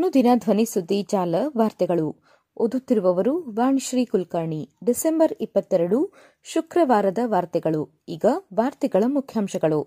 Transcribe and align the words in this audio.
ಅನುದಿನ 0.00 0.26
ಧ್ವನಿ 0.34 0.64
ಸುದ್ದಿ 0.64 1.02
ಜಾಲ 1.02 1.34
ವಾರ್ತೆಗಳು 1.56 2.16
ಓದುತ್ತಿರುವವರು 2.56 3.42
ವಾಣಿಶ್ರೀ 3.50 4.04
ಕುಲಕರ್ಣಿ. 4.04 4.70
ಡಿಸೆಂಬರ್ 4.84 5.32
ಇಪ್ಪತ್ತೆರಡು, 5.40 6.12
ಶುಕ್ರವಾರದ 6.42 7.18
ವಾರ್ತೆಗಳು. 7.24 8.04
ಈಗ 8.08 8.24
ವಾರ್ತೆಗಳ 8.54 9.04
ಮುಖ್ಯಾಂಶಗಳು. 9.06 9.86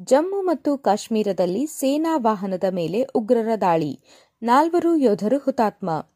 ಜಮ್ಮು 0.00 0.42
ಮತ್ತು 0.42 0.78
ಕಾಶ್ಮೀರದಲ್ಲಿ 0.78 1.66
ಸೇನಾ 1.66 2.16
ವಾಹನದ 2.16 2.64
ಮೇಲೆ 2.70 3.02
ಉಗ್ರರ 3.02 3.48
ದಾಳಿ. 3.60 4.00
ನಾಲ್ವರು 4.42 4.96
ಯೋಧರು 4.96 5.38
ಹುತಾತ್ಮ. 5.38 6.06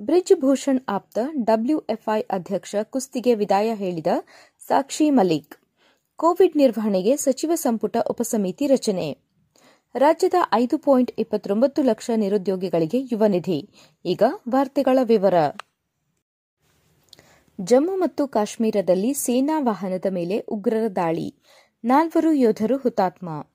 ಬ್ರಿಜ್ 0.00 0.40
ಭೂಷಣ್ 0.40 0.80
ಆಪ್ತ 0.88 1.18
ಡಬ್ಲ್ಯೂಎಫ್ಐ 1.44 2.20
ಅಧ್ಯಕ್ಷ 2.20 2.74
ಕುಸ್ತಿಗೆ 2.82 3.34
ವಿದಾಯ 3.34 3.74
ಹೇಳಿದ 3.74 4.06
ಸಾಕ್ಷಿ 4.68 5.10
ಮಲಿಕ್. 5.10 5.56
ಕೋವಿಡ್ 6.16 6.56
ನಿರ್ವಹಣೆಗೆ 6.56 7.16
ಸಚಿವ 7.16 7.50
ಸಂಪುಟ 7.54 7.96
ಉಪಸಮಿತಿ 8.10 8.66
ರಚನೆ. 8.66 9.27
ರಾಜ್ಯದ 9.94 10.34
ಐದು 10.54 10.78
ಪಾಯಿಂಟ್ 10.78 11.12
ಇಪ್ಪತ್ತೊಂಬತ್ತು 11.18 11.82
ಲಕ್ಷ 11.82 12.10
ನಿರುದ್ಯೋಗಿಗಳಿಗೆ 12.16 12.98
ಯುವ 13.00 13.26
ನಿಧಿ. 13.26 13.68
ಈಗ 14.04 14.22
ವಾರ್ತೆಗಳ 14.48 14.98
ವಿವರ. 15.02 15.34
ಜಮ್ಮು 17.60 17.96
ಮತ್ತು 17.96 18.28
ಕಾಶ್ಮೀರದಲ್ಲಿ 18.28 19.14
ಸೇನಾ 19.14 19.60
ವಾಹನದ 19.60 20.06
ಮೇಲೆ 20.10 20.38
ಉಗ್ರರ 20.38 20.88
ದಾಳಿ. 20.96 21.34
ನಾಲ್ವರು 21.84 22.32
ಯೋಧರು 22.32 22.76
ಹುತಾತ್ಮ. 22.76 23.46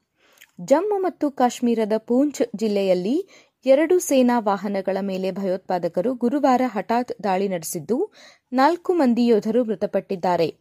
ಜಮ್ಮು 0.61 0.97
ಮತ್ತು 0.97 1.31
ಕಾಶ್ಮೀರದ 1.31 1.93
ಪೂಂಚ್ 1.97 2.41
ಜಿಲ್ಲೆಯಲ್ಲಿ 2.55 3.27
ಎರಡು 3.65 3.99
ಸೇನಾ 3.99 4.39
ವಾಹನಗಳ 4.39 4.97
ಮೇಲೆ 5.01 5.31
ಭಯೋತ್ಪಾದಕರು 5.31 6.13
ಗುರುವಾರ 6.13 6.61
ಹಠಾತ್ 6.65 7.23
ದಾಳಿ 7.23 7.47
ನಡೆಸಿದ್ದು, 7.47 8.11
ನಾಲ್ಕು 8.53 8.93
ಮಂದಿ 8.93 9.27
ಯೋಧರು 9.27 9.63
ಮೃತಪಟ್ಟಿದ್ದಾರೆ. 9.63 10.55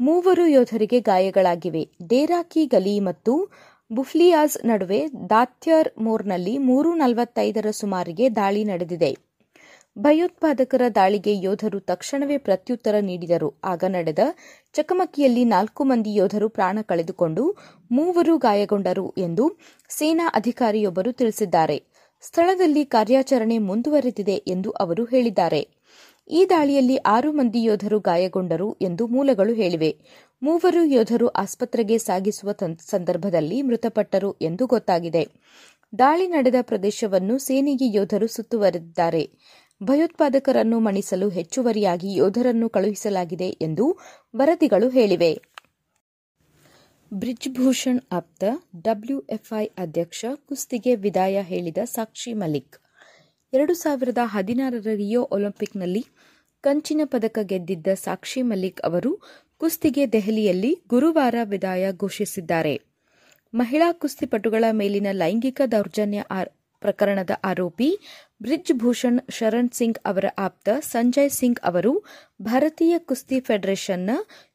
ಮೂವರು 0.00 0.46
ಯೋಧರಿಗೆ 0.46 1.00
ಗಾಯಗಳಾಗಿವೆ. 1.00 1.88
ಡೇರಾ 2.06 2.42
ಕಿ 2.42 2.66
ಗಲಿ 2.66 3.00
ಮತ್ತು 3.00 3.50
ಬುಫ್ಲಿಯಾಜ್ 3.92 4.66
ನಡುವೆ 4.66 5.08
ದಾತ್ಯರ್ 5.30 5.88
ಮೋರ್ನಲ್ಲಿ 5.98 6.58
ಮೂರು 6.58 6.94
ನಲವತ್ತೈದರ 6.94 7.66
ಸುಮಾರಿಗೆ 7.70 8.34
ದಾಳಿ 8.34 8.64
ನಡೆದಿದೆ. 8.64 9.16
ಭಯೋತ್ಪಾದಕರ 9.98 10.82
ದಾಳಿಗೆ 10.94 11.32
ಯೋಧರು 11.38 11.80
ತಕ್ಷಣವೇ 11.80 12.36
ಪ್ರತ್ಯುತ್ತರ 12.36 12.94
ನೀಡಿದರು. 13.00 13.54
ಆಗ 13.64 13.84
ನಡೆದ 13.88 14.18
ಚಕಮಕಿಯಲ್ಲಿ 14.72 15.44
ನಾಲ್ಕು 15.44 15.84
ಮಂದಿ 15.84 16.14
ಯೋಧರು 16.14 16.48
ಪ್ರಾಣ 16.48 16.78
ಕಳೆದುಕೊಂಡು 16.82 17.56
ಮೂವರು 17.90 18.38
ಗಾಯಗೊಂಡರು 18.38 19.14
ಎಂದು 19.18 19.58
ಸೇನಾ 19.88 20.28
ಅಧಿಕಾರಿಯೊಬ್ಬರು 20.34 21.12
ತಿಳಿಸಿದ್ದಾರೆ. 21.12 21.82
ಸ್ಥಳದಲ್ಲಿ 22.20 22.84
ಕಾರ್ಯಾಚರಣೆ 22.84 23.58
ಮುಂದುವರೆದಿದೆ 23.58 24.32
ಎಂದು 24.32 24.70
ಅವರು 24.70 25.04
ಹೇಳಿದ್ದಾರೆ. 25.04 25.81
ಈ 26.30 26.46
ದಾಳಿಯಲ್ಲಿ 26.50 26.96
ಆರು 26.96 27.32
ಮಂದಿ 27.32 27.62
ಯೋಧರು 27.62 28.00
ಗಾಯಗೊಂಡರು 28.00 28.76
ಎಂದು 28.82 29.06
ಮೂಲಗಳು 29.06 29.54
ಹೇಳಿವೆ. 29.54 29.96
ಮೂವರು 30.42 30.84
ಯೋಧರು 30.84 31.28
ಆಸ್ಪತ್ರೆಗೆ 31.28 31.98
ಸಾಗಿಸುವ 31.98 32.50
ಸಂದರ್ಭದಲ್ಲಿ 32.80 33.62
ಮೃತಪಟ್ಟರು 33.62 34.32
ಎಂದು 34.32 34.66
ಗೊತ್ತಾಗಿದೆ. 34.66 35.28
ದಾಳಿ 35.98 36.26
ನಡೆದ 36.26 36.54
ಪ್ರದೇಶವನ್ನು 36.60 37.38
ಸೇನೆಗೆ 37.38 37.96
ಯೋಧರು 37.96 38.26
ಸುತ್ತುವರೆದಿದ್ದಾರೆ. 38.26 39.30
ಭಯೋತ್ಪಾದಕರನ್ನು 39.82 40.78
ಮಣಿಸಲು 40.78 41.28
ಹೆಚ್ಚುವರಿಯಾಗಿ 41.28 42.14
ಯೋಧರನ್ನು 42.14 42.68
ಕಳುಹಿಸಲಾಗಿದೆ 42.68 43.48
ಎಂದು 43.48 43.98
ವರದಿಗಳು 44.36 44.88
ಹೇಳಿವೆ. 44.88 45.42
ಬ್ರಿಜ್ 47.14 47.48
ಭೂಷಣ್ 47.48 48.00
ಆಪ್ತ 48.12 48.44
ಡಬ್ಲ್ಯೂಎಫ್ಐ 48.76 49.64
ಅಧ್ಯಕ್ಷ 49.78 50.24
ಕುಸ್ತಿಗೆ 50.48 50.94
ವಿದಾಯ 50.94 51.42
ಹೇಳಿದ 51.42 51.78
ಸಾಕ್ಷಿ 51.84 52.32
ಮಲಿಕ್. 52.32 52.76
ಎರಡು 53.52 53.74
ಸಾವಿರದ 53.74 54.18
ಹದಿನಾರರ 54.24 54.90
ರಿಯೋ 54.94 55.28
ಒಲಿಂಪಿಕ್ನಲ್ಲಿ 55.30 56.02
ಕಂಚಿನ 56.64 57.00
ಪದಕ 57.04 57.38
ಗೆದ್ದಿದ್ದ 57.42 57.86
ಸಾಕ್ಷಿ 57.94 58.42
ಮಲ್ಲಿಕ್ 58.42 58.80
ಅವರು 58.80 59.10
ಕುಸ್ತಿಗೆ 59.60 60.12
ದೆಹಲಿಯಲ್ಲಿ 60.12 60.70
ಗುರುವಾರ 60.88 61.34
ವಿದಾಯ 61.44 61.92
ಘೋಷಿಸಿದ್ದಾರೆ. 61.92 62.72
ಮಹಿಳಾ 63.54 63.92
ಕುಸ್ತಿಪಟುಗಳ 63.92 64.64
ಮೇಲಿನ 64.72 65.06
ಲೈಂಗಿಕ 65.12 65.60
ದೌರ್ಜನ್ಯ 65.66 66.22
ಪ್ರಕರಣದ 66.82 67.30
ಆರೋಪಿ 67.44 67.90
ಬ್ರಿಜ್ 68.42 68.72
ಭೂಷಣ್ 68.72 69.20
ಶರಣ್ 69.30 69.70
ಸಿಂಗ್ 69.72 70.00
ಅವರ 70.04 70.26
ಆಪ್ತ 70.38 70.68
ಸಂಜಯ್ 70.90 71.30
ಸಿಂಗ್ 71.30 71.60
ಅವರು 71.62 71.92
ಭಾರತೀಯ 72.42 72.98
ಕುಸ್ತಿ 72.98 73.40
ಫೆಡರೇಷನ್ನ 73.40 74.10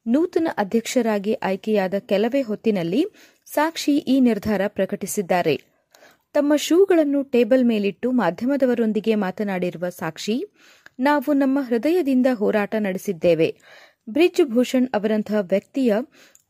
ನೂತನ 0.05 0.47
ಅಧ್ಯಕ್ಷರಾಗಿ 0.57 1.33
ಆಯ್ಕೆಯಾದ 1.43 1.93
ಕೆಲವೇ 2.05 2.41
ಹೊತ್ತಿನಲ್ಲಿ 2.41 3.03
ಸಾಕ್ಷಿ 3.47 3.97
ಈ 4.07 4.19
ನಿರ್ಧಾರ 4.19 4.61
ಪ್ರಕಟಿಸಿದ್ದಾರೆ. 4.67 5.55
ತಮ್ಮ 6.37 6.53
ಶೂಗಳನ್ನು 6.55 7.19
ಟೇಬಲ್ 7.23 7.63
ಮೇಲಿಟ್ಟು 7.65 8.11
ಮಾಧ್ಯಮದವರೊಂದಿಗೆ 8.11 9.15
ಮಾತನಾಡಿರುವ 9.15 9.85
ಸಾಕ್ಷಿ, 9.89 10.35
ನಾವು 10.99 11.33
ನಮ್ಮ 11.33 11.59
ಹೃದಯದಿಂದ 11.61 12.27
ಹೋರಾಟ 12.33 12.75
ನಡೆಸಿದ್ದೇವೆ. 12.79 13.47
ಬ್ರಿಜ್ 14.09 14.41
ಭೂಷಣ್ 14.45 14.89
ಅವರಂತಹ 14.93 15.39
ವ್ಯಕ್ತಿಯ 15.49 15.93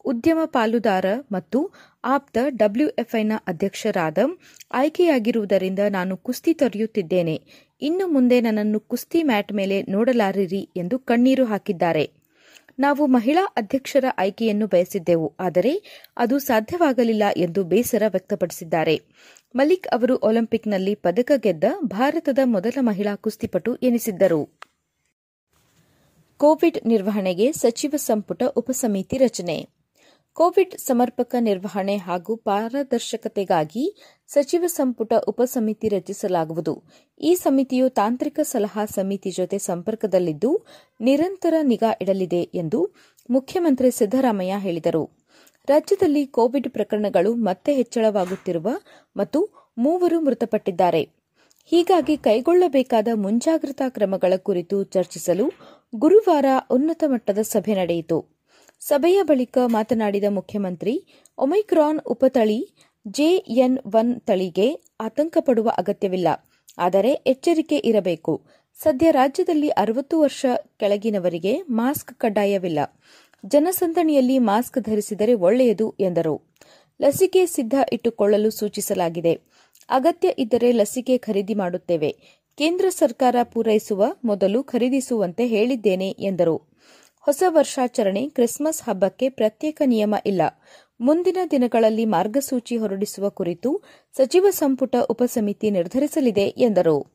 ಉದ್ಯಮ 0.05 0.39
ಪಾಲುದಾರ 0.45 1.05
ಮತ್ತು 1.31 1.59
ಆಪ್ತ 2.03 2.37
ಡಬ್ಲ್ಯೂಎಫ್ಐನ 2.57 3.33
ಅಧ್ಯಕ್ಷರಾದ 3.47 4.17
ಆಯ್ಕೆಯಾಗಿರುವುದರಿಂದ 4.71 5.79
ನಾನು 5.89 6.17
ಕುಸ್ತಿ 6.17 6.53
ತೊರೆಯುತ್ತಿದ್ದೇನೆ. 6.53 7.35
ಇನ್ನು 7.81 8.07
ಮುಂದೆ 8.07 8.41
ನನ್ನನ್ನು 8.41 8.79
ಕುಸ್ತಿ 8.79 9.21
ಮ್ಯಾಟ್ 9.23 9.53
ಮೇಲೆ 9.53 9.79
ನೋಡಲಾರಿರಿ 9.89 10.69
ಎಂದು 10.77 10.99
ಕಣ್ಣೀರು 10.99 11.45
ಹಾಕಿದ್ದಾರೆ. 11.45 12.05
ನಾವು 12.79 13.03
ಮಹಿಳಾ 13.07 13.43
ಅಧ್ಯಕ್ಷರ 13.57 14.05
ಆಯ್ಕೆಯನ್ನು 14.17 14.67
ಬಯಸಿದ್ದೆವು, 14.67 15.27
ಆದರೆ 15.39 15.73
ಅದು 16.17 16.39
ಸಾಧ್ಯವಾಗಲಿಲ್ಲ 16.39 17.23
ಎಂದು 17.37 17.63
ಬೇಸರ 17.63 18.03
ವ್ಯಕ್ತಪಡಿಸಿದ್ದಾರೆ. 18.07 18.95
ಮಲಿಕ್ 19.57 19.87
ಅವರು 19.87 20.17
ಒಲಿಂಪಿಕ್ನಲ್ಲಿ 20.17 20.95
ಪದಕ 20.95 21.31
ಗೆದ್ದ 21.35 21.63
ಭಾರತದ 21.83 22.39
ಮೊದಲ 22.43 22.77
ಮಹಿಳಾ 22.81 23.15
ಕುಸ್ತಿಪಟು 23.15 23.75
ಎನಿಸಿದ್ದರು. 23.75 24.49
ಕೋವಿಡ್ 26.37 26.87
ನಿರ್ವಹಣೆಗೆ 26.87 27.51
ಸಚಿವ 27.51 27.93
ಸಂಪುಟ 27.95 28.43
ಉಪಸಮಿತಿ 28.43 29.17
ರಚನೆ. 29.17 29.67
ಕೋವಿಡ್ 30.33 30.77
ಸಮರ್ಪಕ 30.77 31.35
ನಿರ್ವಹಣೆ 31.39 31.97
ಹಾಗೂ 31.97 32.35
ಪಾರದರ್ಶಕತೆಗಾಗಿ 32.35 33.95
ಸಚಿವ 34.27 34.63
ಸಂಪುಟ 34.67 35.13
ಉಪಸಮಿತಿ 35.13 35.87
ರಚಿಸಲಾಗುವುದು. 35.87 36.83
ಈ 37.21 37.35
ಸಮಿತಿಯು 37.35 37.89
ತಾಂತ್ರಿಕ 37.89 38.39
ಸಲಹಾ 38.43 38.85
ಸಮಿತಿ 38.85 39.31
ಜೊತೆ 39.31 39.57
ಸಂಪರ್ಕದಲ್ಲಿದ್ದು 39.57 40.65
ನಿರಂತರ 41.01 41.53
ನಿಗಾ 41.61 41.93
ಇಡಲಿದೆ 42.01 42.49
ಎಂದು 42.53 42.95
ಮುಖ್ಯಮಂತ್ರಿ 43.29 43.91
ಸಿದ್ದರಾಮಯ್ಯ 43.91 44.55
ಹೇಳಿದರು. 44.57 45.16
ರಾಜ್ಯದಲ್ಲಿ 45.69 46.25
ಕೋವಿಡ್ 46.25 46.69
ಪ್ರಕರಣಗಳು 46.69 47.33
ಮತ್ತೆ 47.33 47.73
ಹೆಚ್ಚಳವಾಗುತ್ತಿರುವ 47.73 48.69
ಮತ್ತು 49.17 49.39
ಮೂವರು 49.77 50.21
ಮೃತಪಟ್ಟಿದ್ದಾರೆ. 50.21 51.09
ಹೀಗಾಗಿ 51.65 52.17
ಕೈಗೊಳ್ಳಬೇಕಾದ 52.17 53.07
ಮುಂಜಾಗ್ರತಾ 53.15 53.89
ಕ್ರಮಗಳ 53.89 54.33
ಕುರಿತು 54.37 54.83
ಚರ್ಚಿಸಲು 54.83 55.51
ಗುರುವಾರ 55.95 56.45
ಉನ್ನತ 56.71 57.03
ಮಟ್ಟದ 57.07 57.37
ಸಭೆ 57.41 57.73
ನಡೆಯಿತು. 57.73 58.25
ಸಭೆಯ 58.79 59.23
ಬಳಿಕ 59.23 59.57
ಮಾತನಾಡಿದ 59.65 60.23
ಮುಖ್ಯಮಂತ್ರಿ, 60.29 61.03
ಒಮೈಕ್ರಾನ್ 61.37 61.99
ಉಪತಳಿ 61.99 62.69
ಜೆಎನ್ 63.07 63.77
ಒನ್ 63.95 64.21
ತಳಿಗೆ 64.21 64.81
ಆತಂಕಪಡುವ 65.01 65.71
ಅಗತ್ಯವಿಲ್ಲ. 65.77 66.27
ಆದರೆ 66.77 67.11
ಎಚ್ಚರಿಕೆ 67.11 67.77
ಇರಬೇಕು. 67.77 68.45
ಸದ್ಯ 68.75 69.11
ರಾಜ್ಯದಲ್ಲಿ 69.11 69.69
ಅರವತ್ತು 69.69 70.19
ವರ್ಷ 70.19 70.45
ಕೆಳಗಿನವರಿಗೆ 70.79 71.61
ಮಾಸ್ಕ್ 71.69 72.13
ಕಡ್ಡಾಯವಿಲ್ಲ. 72.13 72.79
ಜನಸಂದಣಿಯಲ್ಲಿ 73.45 74.39
ಮಾಸ್ಕ್ 74.39 74.79
ಧರಿಸಿದರೆ 74.79 75.33
ಒಳ್ಳೆಯದು, 75.33 75.95
ಎಂದರು. 75.99 76.41
ಲಸಿಕೆ 77.01 77.45
ಸಿದ್ಧ 77.45 77.73
ಇಟ್ಟುಕೊಳ್ಳಲು 77.93 78.49
ಸೂಚಿಸಲಾಗಿದೆ. 78.49 79.41
ಅಗತ್ಯ 79.89 80.33
ಇದ್ದರೆ 80.37 80.71
ಲಸಿಕೆ 80.71 81.17
ಖರೀದಿ 81.17 81.53
ಮಾಡುತ್ತೇವೆ. 81.53 82.15
ಕೇಂದ್ರ 82.57 82.89
ಸರ್ಕಾರ 82.89 83.35
ಪೂರೈಸುವ 83.43 84.05
ಮೊದಲು 84.25 84.63
ಖರೀದಿಸುವಂತೆ 84.63 85.47
ಹೇಳಿದ್ದೇನೆ, 85.47 86.09
ಎಂದರು. 86.19 86.61
ಹೊಸ 87.21 87.43
ವರ್ಷಾಚರಣೆ 87.47 88.29
ಕ್ರಿಸ್ಮಸ್ 88.29 88.83
ಹಬ್ಬಕ್ಕೆ 88.83 89.29
ಪ್ರತ್ಯೇಕ 89.29 89.81
ನಿಯಮ 89.85 90.15
ಇಲ್ಲ. 90.25 90.41
ಮುಂದಿನ 91.01 91.37
ದಿನಗಳಲ್ಲಿ 91.51 92.05
ಮಾರ್ಗಸೂಚಿ 92.05 92.77
ಹೊರಡಿಸುವ 92.77 93.29
ಕುರಿತು 93.29 93.81
ಸಚಿವ 94.13 94.47
ಸಂಪುಟ 94.49 94.95
ಉಪಸಮಿತಿ 95.09 95.69
ನಿರ್ಧರಿಸಲಿದೆ, 95.69 96.53
ಎಂದರು. 96.57 97.07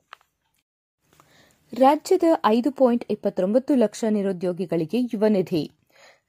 ರಾಜ್ಯದ 1.72 2.22
ಐದು 2.46 2.70
ಪಾಯಿಂಟ್ 2.70 3.04
ಇಪ್ಪತ್ತೊಂಬತ್ತು 3.10 3.74
ಲಕ್ಷ 3.74 4.04
ನಿರುದ್ಯೋಗಿಗಳಿಗೆ 4.10 5.00
ಯುವ 5.00 5.26
ನಿಧಿ. 5.26 5.70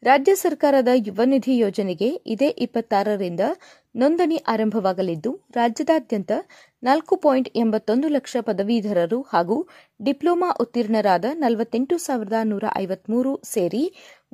ರಾಜ್ಯ 0.03 0.31
ಸರ್ಕಾರದ 0.35 0.91
ಯುವ 1.07 1.21
ನಿಧಿ 1.23 1.53
ಯೋಜನೆಗೆ 1.57 2.07
ಇದೇ 2.25 2.47
ಇಪ್ಪತ್ತಾರರಿಂದ 2.65 3.43
ನೋಂದಣಿ 3.95 4.37
ಆರಂಭವಾಗಲಿದ್ದು, 4.47 5.31
ರಾಜ್ಯದಾದ್ಯಂತ 5.55 6.31
ನಾಲ್ಕು 6.83 7.15
ಪಾಯಿಂಟ್ 7.15 7.49
ಎಂಬತ್ತೊಂದು 7.55 8.07
ಲಕ್ಷ 8.07 8.35
ಪದವೀಧರರು 8.41 9.19
ಹಾಗೂ 9.33 9.57
ಡಿಪ್ಲೊಮಾ 9.99 10.49
ಉತ್ತೀರ್ಣರಾದ 10.61 11.25
ನಲವತ್ತೆಂಟು 11.35 11.97
ಸಾವಿರದ 11.97 12.39
ನೂರ 12.43 12.65
ಐವತ್ಮೂರು 12.77 13.33
ಸೇರಿ 13.45 13.83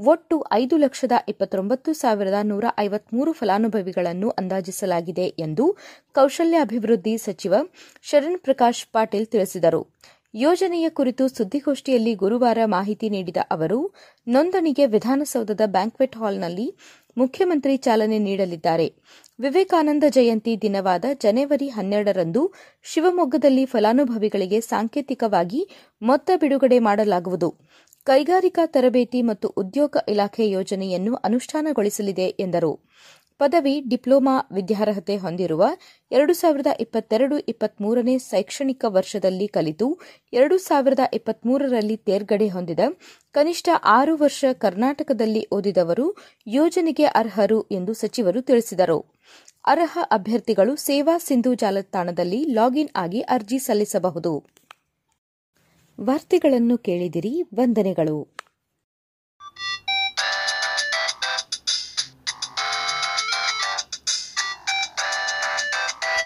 ಒಟ್ಟು 0.06 0.38
ಐದು 0.54 0.78
ಲಕ್ಷದ 0.78 1.16
ಇಪ್ಪತ್ತೊಂಬತ್ತು 1.28 1.94
ಸಾವಿರದ 1.94 2.40
ನೂರ 2.44 2.66
ಐವತ್ಮೂರು 2.80 3.34
ಫಲಾನುಭವಿಗಳನ್ನು 3.34 4.30
ಅಂದಾಜಿಸಲಾಗಿದೆ 4.40 5.28
ಎಂದು 5.40 5.68
ಕೌಶಲ್ಯಾಭಿವೃದ್ಧಿ 6.16 7.16
ಸಚಿವ 7.18 7.56
ಶರಣ್ 8.04 8.40
ಪ್ರಕಾಶ್ 8.40 8.84
ಪಾಟೀಲ್ 8.92 9.28
ತಿಳಿಸಿದರು. 9.28 9.84
ಯೋಜನೆಯ 10.34 10.90
ಕುರಿತು 10.90 11.28
ಸುದ್ದಿಗೋಷ್ಠಿಯಲ್ಲಿ 11.28 12.14
ಗುರುವಾರ 12.14 12.58
ಮಾಹಿತಿ 12.66 13.10
ನೀಡಿದ 13.10 13.38
ಅವರು, 13.52 13.96
ನೋಂದಣಿಗೆ 14.28 14.86
ವಿಧಾನಸೌಧದ 14.86 15.62
ಬ್ಯಾಂಕ್ವೆಟ್ 15.66 16.18
ಹಾಲ್ನಲ್ಲಿ 16.18 16.68
ಮುಖ್ಯಮಂತ್ರಿ 17.18 17.78
ಚಾಲನೆ 17.78 18.20
ನೀಡಲಿದ್ದಾರೆ. 18.20 18.88
ವಿವೇಕಾನಂದ 19.40 20.04
ಜಯಂತಿ 20.10 20.62
ದಿನವಾದ 20.62 21.06
ಜನವರಿ 21.22 21.68
ಹನ್ನೆರಡರಂದು 21.68 22.54
ಶಿವಮೊಗ್ಗದಲ್ಲಿ 22.84 23.66
ಫಲಾನುಭವಿಗಳಿಗೆ 23.66 24.62
ಸಾಂಕೇತಿಕವಾಗಿ 24.62 25.62
ಮೊತ್ತ 26.02 26.32
ಬಿಡುಗಡೆ 26.36 26.80
ಮಾಡಲಾಗುವುದು. 26.80 27.50
ಕೈಗಾರಿಕಾ 28.08 28.66
ತರಬೇತಿ 28.66 29.22
ಮತ್ತು 29.22 29.48
ಉದ್ಯೋಗ 29.58 29.98
ಇಲಾಖೆ 30.10 30.50
ಯೋಜನೆಯನ್ನು 30.50 31.16
ಅನುಷ್ಠಾನಗೊಳಿಸಲಿದೆ 31.16 32.28
ಎಂದರು. 32.40 32.72
ಪದವಿ, 33.40 33.82
ಡಿಪ್ಲೊಮಾ 33.88 34.34
ವಿದ್ಯಾರ್ಹತೆ 34.52 35.16
ಹೊಂದಿರುವ 35.18 35.64
ಎರಡು 36.12 36.34
ಸಾವಿರದ 36.34 36.68
ಇಪ್ಪತ್ತೆರಡು 36.80 37.40
ಇಪ್ಪತ್ಮೂರನೇ 37.40 38.18
ಶೈಕ್ಷಣಿಕ 38.18 38.86
ವರ್ಷದಲ್ಲಿ 38.88 39.48
ಕಲಿತು, 39.48 39.88
ಎರಡು 40.34 40.58
ಸಾವಿರದ 40.58 41.00
ಇಪ್ಪತ್ಮೂರರಲ್ಲಿ 41.14 41.98
ತೇರ್ಗಡೆ 41.98 42.48
ಹೊಂದಿದ 42.48 42.80
ಕನಿಷ್ಠ 43.32 43.70
ಆರು 43.86 44.16
ವರ್ಷ 44.18 44.46
ಕರ್ನಾಟಕದಲ್ಲಿ 44.54 45.48
ಓದಿದವರು 45.52 46.16
ಯೋಜನೆಗೆ 46.48 47.06
ಅರ್ಹರು 47.06 47.62
ಎಂದು 47.72 47.94
ಸಚಿವರು 47.94 48.42
ತಿಳಿಸಿದರು. 48.42 49.00
ಅರ್ಹ 49.66 49.98
ಅಭ್ಯರ್ಥಿಗಳು 50.12 50.76
ಸೇವಾ 50.76 51.18
ಸಿಂಧು 51.18 51.54
ಜಾಲತಾಣದಲ್ಲಿ 51.54 52.44
ಲಾಗಿನ್ 52.54 52.90
ಆಗಿ 52.96 53.22
ಅರ್ಜಿ 53.22 53.60
ಸಲ್ಲಿಸಬಹುದು. 53.60 54.34
ವಾರ್ತೆಗಳನ್ನು 56.02 56.78
ಕೇಳಿದಿರಿ, 56.78 57.34
ವಂದನೆಗಳು. 57.56 58.18